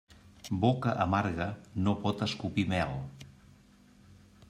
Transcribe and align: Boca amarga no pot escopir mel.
Boca 0.63 0.93
amarga 1.05 1.47
no 1.87 1.95
pot 2.07 2.25
escopir 2.29 2.67
mel. 2.75 2.99